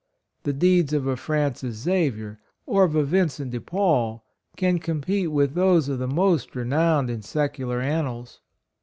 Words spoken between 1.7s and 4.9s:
Xavier, or of a Vincent de Paul, can